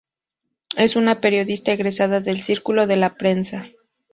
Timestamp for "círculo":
2.41-2.87